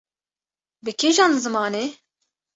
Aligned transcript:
bi 0.83 0.91
kîjan 0.99 1.31
zimanê? 1.43 1.85